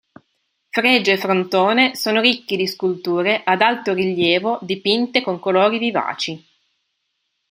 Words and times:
Fregio 0.69 1.11
e 1.13 1.17
frontone 1.19 1.95
sono 1.95 2.21
ricchi 2.21 2.55
di 2.57 2.65
sculture 2.67 3.43
ad 3.45 3.61
altorilievo 3.61 4.57
dipinte 4.63 5.21
con 5.21 5.37
colori 5.39 5.77
vivaci. 5.77 6.43